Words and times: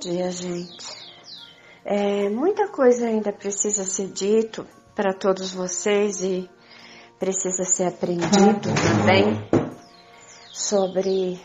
dia, 0.00 0.30
gente. 0.30 0.88
É, 1.84 2.30
muita 2.30 2.68
coisa 2.68 3.06
ainda 3.06 3.30
precisa 3.32 3.84
ser 3.84 4.08
dito 4.08 4.66
para 4.94 5.12
todos 5.12 5.52
vocês 5.52 6.22
e 6.22 6.48
precisa 7.18 7.64
ser 7.64 7.84
aprendido 7.84 8.30
também 8.62 9.46
sobre 10.50 11.38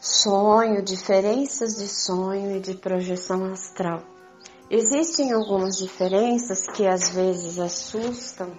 sonho, 0.00 0.80
diferenças 0.84 1.76
de 1.76 1.88
sonho 1.88 2.56
e 2.56 2.60
de 2.60 2.74
projeção 2.74 3.46
astral. 3.46 4.02
Existem 4.70 5.32
algumas 5.32 5.76
diferenças 5.76 6.68
que 6.68 6.86
às 6.86 7.10
vezes 7.10 7.58
assustam 7.58 8.56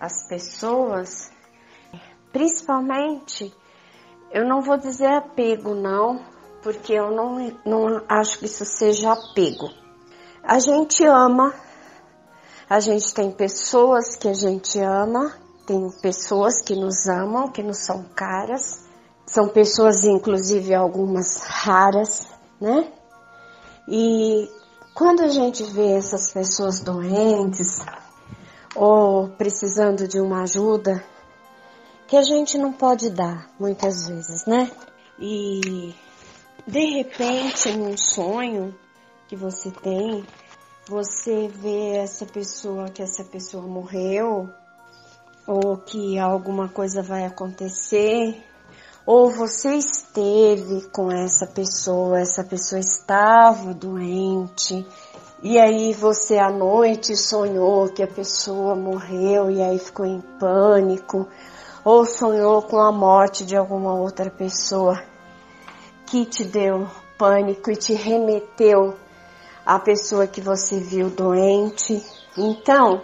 as 0.00 0.28
pessoas, 0.28 1.28
principalmente, 2.32 3.52
eu 4.30 4.46
não 4.46 4.62
vou 4.62 4.78
dizer 4.78 5.08
apego 5.08 5.74
não, 5.74 6.37
porque 6.62 6.92
eu 6.92 7.10
não, 7.10 7.52
não 7.64 8.02
acho 8.08 8.38
que 8.38 8.46
isso 8.46 8.64
seja 8.64 9.12
apego. 9.12 9.70
A 10.42 10.58
gente 10.58 11.04
ama, 11.04 11.54
a 12.68 12.80
gente 12.80 13.12
tem 13.12 13.30
pessoas 13.30 14.16
que 14.16 14.28
a 14.28 14.34
gente 14.34 14.78
ama, 14.78 15.32
tem 15.66 15.90
pessoas 16.00 16.60
que 16.62 16.74
nos 16.74 17.06
amam, 17.06 17.50
que 17.50 17.62
nos 17.62 17.78
são 17.78 18.04
caras, 18.14 18.84
são 19.26 19.48
pessoas, 19.48 20.04
inclusive 20.04 20.74
algumas 20.74 21.42
raras, 21.42 22.26
né? 22.60 22.90
E 23.86 24.50
quando 24.94 25.20
a 25.20 25.28
gente 25.28 25.62
vê 25.64 25.92
essas 25.92 26.32
pessoas 26.32 26.80
doentes 26.80 27.78
ou 28.74 29.28
precisando 29.28 30.08
de 30.08 30.20
uma 30.20 30.42
ajuda, 30.42 31.04
que 32.06 32.16
a 32.16 32.22
gente 32.22 32.56
não 32.56 32.72
pode 32.72 33.10
dar 33.10 33.50
muitas 33.60 34.08
vezes, 34.08 34.46
né? 34.46 34.70
E 35.18 35.94
de 36.68 36.84
repente, 36.84 37.72
num 37.72 37.96
sonho 37.96 38.74
que 39.26 39.34
você 39.34 39.70
tem, 39.70 40.22
você 40.86 41.48
vê 41.48 41.96
essa 41.96 42.26
pessoa 42.26 42.90
que 42.90 43.02
essa 43.02 43.24
pessoa 43.24 43.66
morreu, 43.66 44.50
ou 45.46 45.78
que 45.78 46.18
alguma 46.18 46.68
coisa 46.68 47.02
vai 47.02 47.24
acontecer, 47.24 48.44
ou 49.06 49.30
você 49.30 49.76
esteve 49.76 50.86
com 50.90 51.10
essa 51.10 51.46
pessoa, 51.46 52.20
essa 52.20 52.44
pessoa 52.44 52.78
estava 52.78 53.72
doente, 53.72 54.86
e 55.42 55.58
aí 55.58 55.94
você 55.94 56.36
à 56.36 56.50
noite 56.50 57.16
sonhou 57.16 57.88
que 57.88 58.02
a 58.02 58.06
pessoa 58.06 58.74
morreu 58.74 59.50
e 59.50 59.62
aí 59.62 59.78
ficou 59.78 60.04
em 60.04 60.20
pânico, 60.38 61.26
ou 61.82 62.04
sonhou 62.04 62.60
com 62.60 62.78
a 62.78 62.92
morte 62.92 63.46
de 63.46 63.56
alguma 63.56 63.94
outra 63.94 64.30
pessoa 64.30 65.02
que 66.10 66.24
te 66.24 66.44
deu 66.44 66.88
pânico 67.18 67.70
e 67.70 67.76
te 67.76 67.94
remeteu 67.94 68.94
à 69.64 69.78
pessoa 69.78 70.26
que 70.26 70.40
você 70.40 70.78
viu 70.78 71.10
doente. 71.10 72.02
Então, 72.36 73.02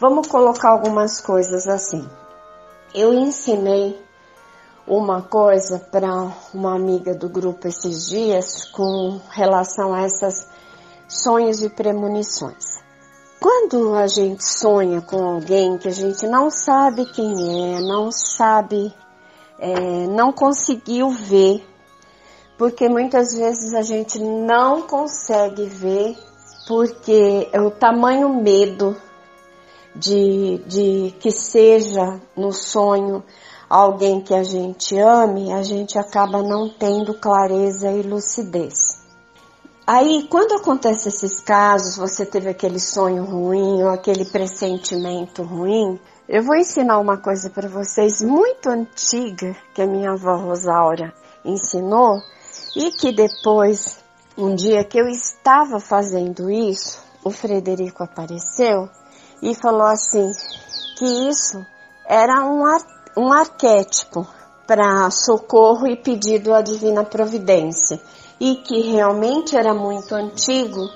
vamos 0.00 0.28
colocar 0.28 0.70
algumas 0.70 1.20
coisas 1.20 1.66
assim. 1.66 2.08
Eu 2.94 3.12
ensinei 3.12 4.00
uma 4.86 5.22
coisa 5.22 5.78
para 5.78 6.32
uma 6.52 6.74
amiga 6.74 7.14
do 7.14 7.28
grupo 7.28 7.68
esses 7.68 8.08
dias 8.08 8.64
com 8.70 9.20
relação 9.30 9.94
a 9.94 10.02
essas 10.02 10.48
sonhos 11.08 11.62
e 11.62 11.68
premonições. 11.68 12.82
Quando 13.38 13.94
a 13.94 14.06
gente 14.06 14.44
sonha 14.44 15.00
com 15.02 15.22
alguém 15.24 15.76
que 15.76 15.88
a 15.88 15.92
gente 15.92 16.26
não 16.26 16.48
sabe 16.48 17.04
quem 17.06 17.74
é, 17.74 17.80
não 17.80 18.10
sabe, 18.10 18.94
é, 19.58 20.06
não 20.06 20.32
conseguiu 20.32 21.10
ver, 21.10 21.66
porque 22.56 22.88
muitas 22.88 23.34
vezes 23.34 23.74
a 23.74 23.82
gente 23.82 24.18
não 24.18 24.82
consegue 24.82 25.64
ver 25.66 26.16
porque 26.66 27.48
é 27.52 27.60
o 27.60 27.70
tamanho 27.70 28.28
medo 28.28 28.96
de, 29.94 30.58
de 30.66 31.14
que 31.20 31.30
seja 31.30 32.20
no 32.36 32.52
sonho 32.52 33.22
alguém 33.68 34.20
que 34.20 34.34
a 34.34 34.42
gente 34.42 34.98
ame, 34.98 35.52
a 35.52 35.62
gente 35.62 35.98
acaba 35.98 36.42
não 36.42 36.68
tendo 36.68 37.14
clareza 37.14 37.90
e 37.90 38.02
lucidez. 38.02 39.02
Aí, 39.86 40.28
quando 40.30 40.54
acontece 40.54 41.08
esses 41.08 41.40
casos, 41.40 41.96
você 41.96 42.24
teve 42.24 42.48
aquele 42.48 42.78
sonho 42.78 43.24
ruim 43.24 43.82
ou 43.82 43.88
aquele 43.88 44.24
pressentimento 44.24 45.42
ruim, 45.42 45.98
eu 46.28 46.42
vou 46.42 46.54
ensinar 46.54 46.98
uma 46.98 47.16
coisa 47.16 47.50
para 47.50 47.68
vocês 47.68 48.22
muito 48.22 48.68
antiga 48.68 49.56
que 49.74 49.82
a 49.82 49.86
minha 49.86 50.12
avó 50.12 50.36
Rosaura 50.36 51.12
ensinou 51.44 52.22
e 52.74 52.90
que 52.90 53.12
depois, 53.12 53.98
um 54.36 54.54
dia 54.54 54.84
que 54.84 54.98
eu 54.98 55.08
estava 55.08 55.78
fazendo 55.78 56.50
isso, 56.50 56.98
o 57.24 57.30
Frederico 57.30 58.02
apareceu 58.02 58.88
e 59.42 59.54
falou 59.54 59.86
assim 59.86 60.30
que 60.96 61.28
isso 61.28 61.64
era 62.06 62.44
um, 62.44 62.64
ar, 62.64 62.80
um 63.16 63.32
arquétipo 63.32 64.26
para 64.66 65.10
socorro 65.10 65.86
e 65.86 65.96
pedido 65.96 66.54
à 66.54 66.62
divina 66.62 67.04
providência 67.04 68.00
e 68.40 68.56
que 68.56 68.80
realmente 68.80 69.56
era 69.56 69.74
muito 69.74 70.14
antigo 70.14 70.88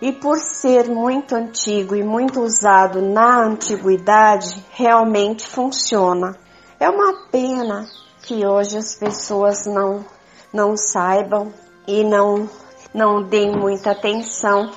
e 0.00 0.12
por 0.12 0.38
ser 0.38 0.88
muito 0.88 1.34
antigo 1.34 1.96
e 1.96 2.02
muito 2.02 2.40
usado 2.40 3.00
na 3.00 3.42
antiguidade, 3.44 4.64
realmente 4.70 5.46
funciona. 5.46 6.36
É 6.78 6.88
uma 6.88 7.28
pena 7.30 7.86
que 8.22 8.46
hoje 8.46 8.76
as 8.76 8.94
pessoas 8.94 9.66
não 9.66 10.04
não 10.56 10.74
saibam 10.74 11.52
e 11.86 12.02
não, 12.02 12.48
não 12.94 13.22
deem 13.22 13.54
muita 13.54 13.90
atenção 13.90 14.70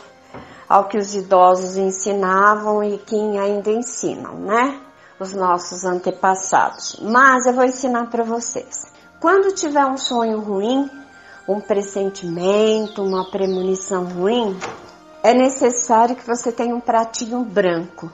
ao 0.67 0.89
que 0.89 0.97
os 0.97 1.15
idosos 1.15 1.77
ensinavam 1.77 2.83
e 2.83 2.97
que 2.97 3.15
ainda 3.15 3.71
ensinam, 3.71 4.35
né? 4.35 4.77
Os 5.19 5.33
nossos 5.33 5.85
antepassados. 5.85 6.99
Mas 7.01 7.45
eu 7.45 7.53
vou 7.53 7.63
ensinar 7.63 8.09
para 8.09 8.23
vocês. 8.23 8.91
Quando 9.21 9.55
tiver 9.55 9.85
um 9.85 9.97
sonho 9.97 10.39
ruim, 10.39 10.89
um 11.47 11.59
pressentimento, 11.59 13.01
uma 13.01 13.31
premonição 13.31 14.03
ruim, 14.03 14.57
é 15.23 15.33
necessário 15.33 16.15
que 16.15 16.27
você 16.27 16.51
tenha 16.51 16.75
um 16.75 16.79
pratinho 16.79 17.43
branco. 17.43 18.11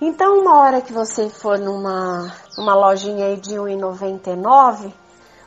Então, 0.00 0.40
uma 0.40 0.58
hora 0.58 0.80
que 0.80 0.92
você 0.92 1.28
for 1.28 1.58
numa 1.58 2.32
uma 2.58 2.74
lojinha 2.74 3.26
aí 3.26 3.36
de 3.36 3.54
R$1,99, 3.54 4.92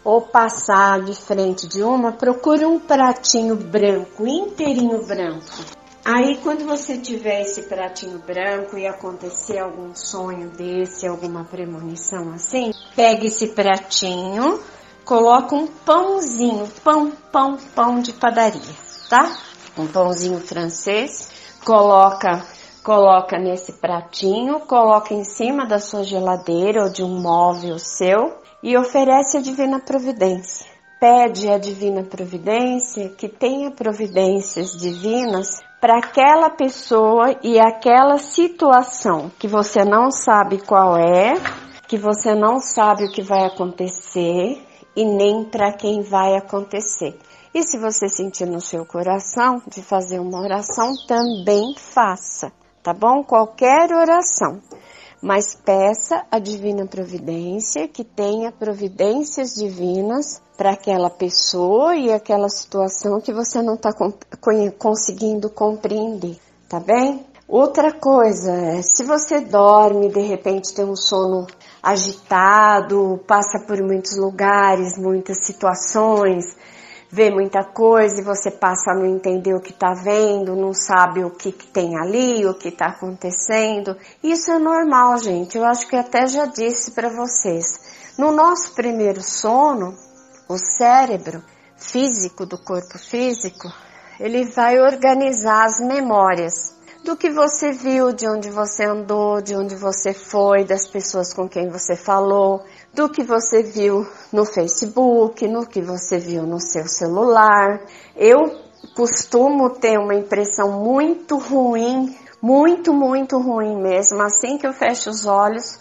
ou 0.07 0.22
passar 0.22 1.01
de 1.01 1.13
frente 1.13 1.68
de 1.68 1.84
uma, 1.84 2.13
procure 2.13 2.63
um 2.63 2.79
pratinho 2.79 3.57
branco, 3.57 4.25
inteirinho 4.25 5.06
branco. 5.06 5.66
Aí 6.06 6.38
quando 6.38 6.66
você 6.66 6.97
tiver 6.97 7.41
esse 7.41 7.63
pratinho 7.63 8.18
branco 8.19 8.78
e 8.78 8.88
acontecer 8.88 9.59
algum 9.59 9.94
sonho 9.94 10.47
desse, 10.51 11.06
alguma 11.06 11.44
premonição 11.44 12.31
assim, 12.34 12.72
pegue 12.95 13.28
esse 13.28 13.47
pratinho, 13.50 14.62
coloca 15.03 15.53
um 15.53 15.68
pãozinho, 15.68 16.69
pão, 16.81 17.12
pão, 17.29 17.57
pão 17.75 18.00
de 18.00 18.13
padaria, 18.13 18.62
tá? 19.09 19.38
Um 19.78 19.88
pãozinho 19.88 20.39
francês, 20.39 21.29
coloca 21.66 22.45
coloca 22.81 23.38
nesse 23.38 23.74
pratinho, 23.74 24.62
coloca 24.62 25.13
em 25.13 25.25
cima 25.25 25.66
da 25.66 25.79
sua 25.79 26.06
geladeira 26.06 26.85
ou 26.85 26.89
de 26.89 27.03
um 27.03 27.19
móvel 27.19 27.78
seu 27.78 28.46
e 28.62 28.78
oferece 28.78 29.38
a 29.38 29.41
divina 29.41 29.79
providência. 29.79 30.66
Pede 31.00 31.47
a 31.50 31.59
divina 31.59 32.03
providência 32.03 33.09
que 33.09 33.28
tenha 33.28 33.69
providências 33.69 34.75
divinas 34.75 35.62
para 35.79 36.00
aquela 36.00 36.50
pessoa 36.50 37.38
e 37.44 37.59
aquela 37.59 38.18
situação 38.18 39.31
que 39.38 39.47
você 39.47 39.85
não 39.85 40.09
sabe 40.09 40.57
qual 40.57 40.97
é, 40.97 41.35
que 41.88 41.97
você 41.97 42.34
não 42.34 42.59
sabe 42.59 43.06
o 43.06 43.12
que 43.12 43.22
vai 43.22 43.45
acontecer 43.45 44.59
e 44.95 45.06
nem 45.06 45.44
para 45.44 45.72
quem 45.72 46.01
vai 46.01 46.35
acontecer. 46.35 47.16
E 47.53 47.62
se 47.63 47.78
você 47.78 48.09
sentir 48.09 48.47
no 48.47 48.59
seu 48.59 48.85
coração 48.85 49.62
de 49.68 49.83
fazer 49.83 50.19
uma 50.19 50.42
oração, 50.42 50.94
também 51.07 51.75
faça, 51.75 52.51
tá 52.81 52.94
bom? 52.94 53.24
Qualquer 53.24 53.92
oração 53.92 54.60
mas 55.21 55.55
peça 55.55 56.25
a 56.31 56.39
divina 56.39 56.85
providência 56.85 57.87
que 57.87 58.03
tenha 58.03 58.51
providências 58.51 59.55
divinas 59.55 60.41
para 60.57 60.71
aquela 60.71 61.09
pessoa 61.09 61.95
e 61.95 62.11
aquela 62.11 62.49
situação 62.49 63.19
que 63.21 63.33
você 63.33 63.61
não 63.61 63.75
está 63.75 63.91
conseguindo 64.77 65.49
compreender, 65.49 66.37
tá 66.67 66.79
bem? 66.79 67.25
Outra 67.47 67.93
coisa, 67.93 68.51
é, 68.51 68.81
se 68.81 69.03
você 69.05 69.39
dorme, 69.39 70.09
de 70.09 70.19
repente 70.19 70.73
tem 70.75 70.83
um 70.83 70.97
sono 70.97 71.47
agitado, 71.81 73.23
passa 73.25 73.57
por 73.65 73.81
muitos 73.81 74.17
lugares, 74.17 74.97
muitas 74.97 75.45
situações, 75.45 76.57
vê 77.09 77.30
muita 77.30 77.63
coisa 77.63 78.19
e 78.19 78.24
você 78.24 78.51
passa 78.51 78.92
a 78.92 78.95
não 78.95 79.06
entender 79.06 79.54
o 79.54 79.62
que 79.62 79.71
está 79.71 79.94
vendo, 79.94 80.56
não 80.56 80.74
sabe 80.74 81.24
o 81.24 81.31
que, 81.31 81.51
que 81.51 81.68
tem 81.68 81.98
ali, 81.98 82.45
o 82.45 82.54
que 82.54 82.69
está 82.69 82.88
acontecendo. 82.88 83.95
Isso 84.21 84.51
é 84.51 84.59
normal, 84.59 85.18
gente. 85.18 85.57
Eu 85.57 85.65
acho 85.65 85.88
que 85.88 85.95
até 85.95 86.27
já 86.27 86.45
disse 86.45 86.92
para 86.92 87.09
vocês. 87.09 88.15
No 88.18 88.31
nosso 88.31 88.74
primeiro 88.74 89.21
sono, 89.21 89.94
o 90.50 90.57
cérebro 90.57 91.44
físico 91.77 92.45
do 92.45 92.57
corpo 92.57 92.98
físico, 92.98 93.71
ele 94.19 94.45
vai 94.45 94.80
organizar 94.80 95.65
as 95.65 95.80
memórias 95.80 96.75
do 97.03 97.15
que 97.15 97.30
você 97.30 97.71
viu, 97.71 98.12
de 98.12 98.27
onde 98.27 98.50
você 98.50 98.83
andou, 98.83 99.42
de 99.42 99.56
onde 99.56 99.75
você 99.75 100.13
foi, 100.13 100.65
das 100.65 100.88
pessoas 100.88 101.33
com 101.33 101.48
quem 101.48 101.69
você 101.69 101.95
falou, 101.95 102.65
do 102.97 103.07
que 103.07 103.23
você 103.23 103.61
viu 103.61 104.07
no 104.33 104.44
Facebook, 104.44 105.47
no 105.47 105.67
que 105.67 105.79
você 105.79 106.17
viu 106.17 106.41
no 106.41 106.59
seu 106.59 106.88
celular. 106.88 107.79
Eu 108.15 108.59
costumo 108.95 109.69
ter 109.69 109.99
uma 109.99 110.15
impressão 110.15 110.83
muito 110.83 111.38
ruim, 111.38 112.17
muito, 112.41 112.91
muito 112.91 113.38
ruim 113.38 113.79
mesmo. 113.79 114.19
Assim 114.23 114.57
que 114.57 114.65
eu 114.65 114.73
fecho 114.73 115.11
os 115.11 115.27
olhos, 115.27 115.79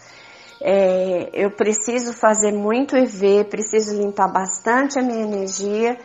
é, 0.60 1.30
eu 1.32 1.50
preciso 1.52 2.12
fazer 2.12 2.52
muito 2.52 2.94
EV, 2.94 3.44
preciso 3.44 3.96
limpar 3.96 4.30
bastante 4.30 4.98
a 4.98 5.02
minha 5.02 5.22
energia, 5.22 5.98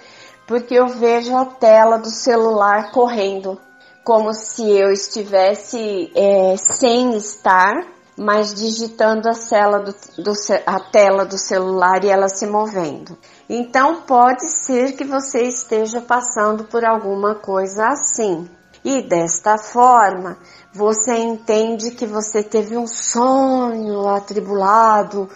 porque 0.47 0.75
eu 0.75 0.87
vejo 0.87 1.35
a 1.35 1.43
tela 1.43 1.97
do 1.97 2.09
celular 2.09 2.89
correndo 2.93 3.59
como 4.01 4.33
se 4.33 4.63
eu 4.63 4.93
estivesse 4.93 6.09
é, 6.15 6.55
sem 6.55 7.17
estar, 7.17 7.85
mas 8.21 8.53
digitando 8.53 9.27
a, 9.27 9.33
cela 9.33 9.79
do, 9.79 9.95
do, 10.21 10.31
a 10.67 10.79
tela 10.79 11.25
do 11.25 11.39
celular 11.39 12.03
e 12.03 12.09
ela 12.09 12.29
se 12.29 12.45
movendo. 12.45 13.17
Então 13.49 14.03
pode 14.03 14.47
ser 14.47 14.91
que 14.93 15.03
você 15.03 15.41
esteja 15.41 15.99
passando 15.99 16.65
por 16.65 16.85
alguma 16.85 17.33
coisa 17.33 17.87
assim. 17.87 18.47
E 18.85 19.01
desta 19.01 19.57
forma, 19.57 20.37
você 20.71 21.15
entende 21.15 21.91
que 21.91 22.05
você 22.05 22.43
teve 22.43 22.77
um 22.77 22.85
sonho 22.85 24.07
atribulado, 24.07 25.27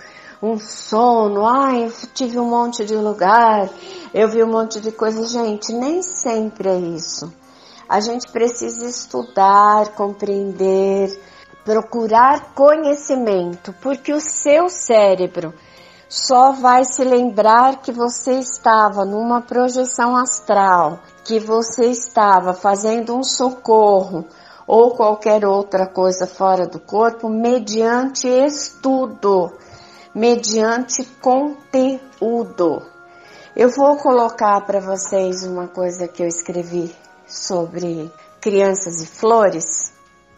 um 0.42 0.60
sono, 0.60 1.44
ai, 1.44 1.86
eu 1.86 1.92
tive 2.14 2.38
um 2.38 2.48
monte 2.48 2.86
de 2.86 2.96
lugar, 2.96 3.68
eu 4.14 4.30
vi 4.30 4.44
um 4.44 4.52
monte 4.52 4.80
de 4.80 4.92
coisa. 4.92 5.28
Gente, 5.28 5.74
nem 5.74 6.04
sempre 6.04 6.70
é 6.70 6.78
isso. 6.78 7.34
A 7.90 8.00
gente 8.00 8.32
precisa 8.32 8.88
estudar, 8.88 9.90
compreender, 9.96 11.10
procurar 11.66 12.54
conhecimento, 12.54 13.74
porque 13.82 14.14
o 14.14 14.22
seu 14.22 14.70
cérebro 14.70 15.52
só 16.08 16.52
vai 16.52 16.86
se 16.86 17.04
lembrar 17.04 17.82
que 17.82 17.92
você 17.92 18.34
estava 18.34 19.04
numa 19.04 19.42
projeção 19.42 20.16
astral, 20.16 21.00
que 21.24 21.40
você 21.40 21.88
estava 21.88 22.54
fazendo 22.54 23.18
um 23.18 23.24
socorro 23.24 24.26
ou 24.68 24.92
qualquer 24.92 25.44
outra 25.44 25.88
coisa 25.88 26.28
fora 26.28 26.68
do 26.68 26.80
corpo 26.80 27.28
mediante 27.28 28.28
estudo, 28.28 29.52
mediante 30.14 31.04
conteúdo. 31.20 32.84
Eu 33.56 33.70
vou 33.70 33.98
colocar 33.98 34.62
para 34.62 34.80
vocês 34.80 35.44
uma 35.44 35.68
coisa 35.68 36.08
que 36.08 36.22
eu 36.22 36.28
escrevi 36.28 36.96
sobre 37.28 38.12
crianças 38.40 39.02
e 39.02 39.08
flores 39.08 39.95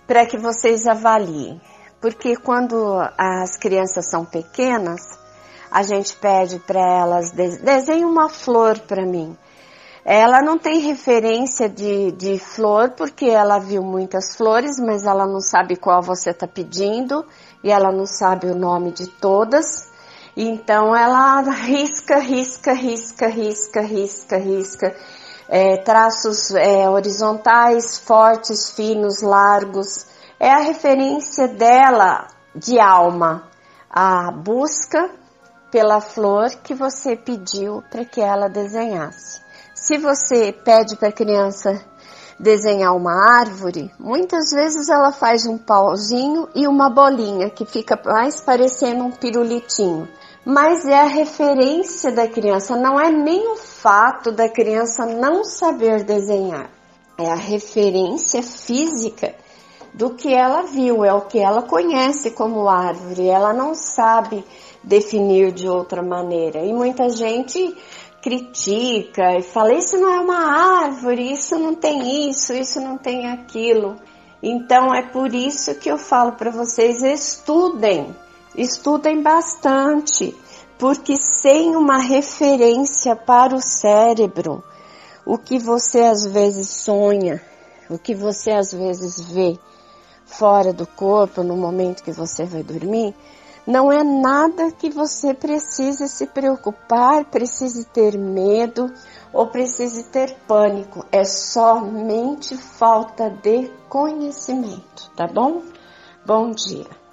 para 0.07 0.25
que 0.25 0.37
vocês 0.37 0.87
avaliem. 0.87 1.61
Porque 1.99 2.35
quando 2.37 2.97
as 3.17 3.57
crianças 3.57 4.09
são 4.09 4.23
pequenas, 4.23 5.01
a 5.69 5.83
gente 5.83 6.15
pede 6.15 6.59
para 6.59 6.79
elas 6.79 7.31
desenhe 7.31 8.05
uma 8.05 8.29
flor 8.29 8.79
para 8.79 9.05
mim. 9.05 9.37
Ela 10.05 10.41
não 10.41 10.57
tem 10.57 10.79
referência 10.79 11.67
de, 11.67 12.13
de 12.13 12.39
flor 12.39 12.91
porque 12.91 13.25
ela 13.25 13.59
viu 13.59 13.83
muitas 13.83 14.35
flores, 14.37 14.79
mas 14.79 15.03
ela 15.03 15.27
não 15.27 15.41
sabe 15.41 15.75
qual 15.75 16.01
você 16.01 16.29
está 16.29 16.47
pedindo 16.47 17.25
e 17.61 17.69
ela 17.69 17.91
não 17.91 18.05
sabe 18.05 18.47
o 18.47 18.55
nome 18.55 18.91
de 18.91 19.07
todas. 19.07 19.91
Então 20.35 20.95
ela 20.95 21.41
risca, 21.41 22.19
risca, 22.19 22.71
risca, 22.71 23.27
risca, 23.27 23.81
risca, 23.81 24.37
risca 24.37 24.95
é, 25.49 25.77
traços 25.77 26.51
é, 26.51 26.89
horizontais, 26.89 27.97
fortes, 27.97 28.69
finos, 28.71 29.21
largos. 29.21 30.05
É 30.39 30.51
a 30.51 30.59
referência 30.59 31.47
dela 31.47 32.27
de 32.55 32.79
alma, 32.79 33.47
a 33.89 34.31
busca 34.31 35.09
pela 35.71 35.99
flor 35.99 36.49
que 36.63 36.73
você 36.73 37.15
pediu 37.15 37.83
para 37.89 38.05
que 38.05 38.21
ela 38.21 38.47
desenhasse. 38.47 39.41
Se 39.73 39.97
você 39.97 40.51
pede 40.51 40.95
para 40.95 41.09
a 41.09 41.13
criança 41.13 41.81
desenhar 42.39 42.95
uma 42.95 43.39
árvore, 43.39 43.91
muitas 43.99 44.51
vezes 44.51 44.89
ela 44.89 45.11
faz 45.11 45.45
um 45.45 45.57
pauzinho 45.57 46.47
e 46.53 46.67
uma 46.67 46.89
bolinha 46.89 47.49
que 47.49 47.65
fica 47.65 47.99
mais 48.05 48.39
parecendo 48.41 49.03
um 49.03 49.11
pirulitinho 49.11 50.07
mas 50.49 50.85
é 50.85 50.97
a 50.97 51.07
referência 51.07 52.09
da 52.09 52.25
criança, 52.25 52.77
não 52.77 52.97
é 52.97 53.11
nem 53.11 53.51
o 53.51 53.57
fato 53.57 54.31
da 54.31 54.47
criança 54.47 55.05
não 55.05 55.43
saber 55.43 56.05
desenhar, 56.05 56.69
é 57.17 57.29
a 57.29 57.35
referência 57.35 58.41
física 58.41 59.35
do 59.93 60.11
que 60.11 60.33
ela 60.33 60.61
viu, 60.61 61.03
é 61.03 61.13
o 61.13 61.23
que 61.23 61.37
ela 61.37 61.63
conhece 61.63 62.31
como 62.31 62.69
árvore, 62.69 63.27
ela 63.27 63.51
não 63.51 63.75
sabe 63.75 64.41
definir 64.81 65.51
de 65.51 65.67
outra 65.67 66.01
maneira. 66.01 66.63
E 66.63 66.71
muita 66.71 67.09
gente 67.09 67.75
critica 68.21 69.37
e 69.37 69.41
fala: 69.41 69.73
Isso 69.73 69.97
não 69.97 70.13
é 70.13 70.19
uma 70.21 70.83
árvore, 70.85 71.29
isso 71.29 71.59
não 71.59 71.75
tem 71.75 72.29
isso, 72.29 72.53
isso 72.53 72.79
não 72.79 72.97
tem 72.97 73.29
aquilo. 73.29 73.97
Então 74.41 74.95
é 74.95 75.01
por 75.01 75.35
isso 75.35 75.75
que 75.75 75.91
eu 75.91 75.97
falo 75.97 76.33
para 76.33 76.51
vocês: 76.51 77.03
estudem, 77.03 78.15
Estudem 78.57 79.21
bastante, 79.21 80.35
porque 80.79 81.15
sem 81.21 81.75
uma 81.75 81.99
referência 81.99 83.15
para 83.15 83.53
o 83.55 83.61
cérebro, 83.61 84.63
o 85.23 85.37
que 85.37 85.59
você 85.59 85.99
às 85.99 86.25
vezes 86.25 86.67
sonha, 86.67 87.39
o 87.87 87.99
que 87.99 88.15
você 88.15 88.49
às 88.49 88.71
vezes 88.71 89.21
vê 89.21 89.59
fora 90.25 90.73
do 90.73 90.87
corpo 90.87 91.43
no 91.43 91.55
momento 91.55 92.01
que 92.01 92.11
você 92.11 92.45
vai 92.45 92.63
dormir, 92.63 93.13
não 93.67 93.91
é 93.91 94.03
nada 94.03 94.71
que 94.71 94.89
você 94.89 95.35
precise 95.35 96.07
se 96.07 96.25
preocupar, 96.25 97.25
precise 97.25 97.85
ter 97.85 98.17
medo 98.17 98.91
ou 99.31 99.45
precise 99.47 100.05
ter 100.05 100.35
pânico. 100.47 101.05
É 101.11 101.23
somente 101.23 102.57
falta 102.57 103.29
de 103.29 103.69
conhecimento, 103.87 105.11
tá 105.15 105.27
bom? 105.27 105.61
Bom 106.25 106.49
dia. 106.49 107.06